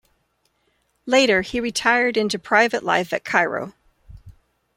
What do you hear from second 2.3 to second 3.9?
private life at Cairo.